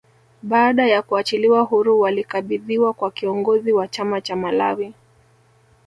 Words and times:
Baada 0.43 0.87
ya 0.87 1.01
kuachiliwa 1.01 1.61
huru 1.61 1.99
walikabidhiwa 1.99 2.93
kwa 2.93 3.11
kiongozi 3.11 3.71
wa 3.73 3.87
chama 3.87 4.21
cha 4.21 4.35
Malawi 4.35 4.93